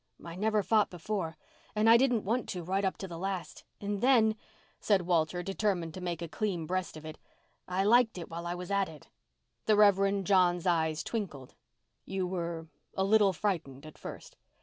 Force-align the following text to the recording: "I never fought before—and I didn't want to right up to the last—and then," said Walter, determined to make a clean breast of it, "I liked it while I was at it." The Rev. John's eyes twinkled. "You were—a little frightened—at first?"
"I 0.25 0.35
never 0.35 0.63
fought 0.63 0.89
before—and 0.89 1.87
I 1.87 1.95
didn't 1.95 2.23
want 2.23 2.49
to 2.49 2.63
right 2.63 2.83
up 2.83 2.97
to 2.97 3.07
the 3.07 3.19
last—and 3.19 4.01
then," 4.01 4.35
said 4.79 5.03
Walter, 5.03 5.43
determined 5.43 5.93
to 5.93 6.01
make 6.01 6.23
a 6.23 6.27
clean 6.27 6.65
breast 6.65 6.97
of 6.97 7.05
it, 7.05 7.19
"I 7.67 7.83
liked 7.83 8.17
it 8.17 8.27
while 8.27 8.47
I 8.47 8.55
was 8.55 8.71
at 8.71 8.89
it." 8.89 9.09
The 9.67 9.75
Rev. 9.75 10.23
John's 10.23 10.65
eyes 10.65 11.03
twinkled. 11.03 11.53
"You 12.03 12.25
were—a 12.25 13.03
little 13.03 13.31
frightened—at 13.31 13.99
first?" 13.99 14.37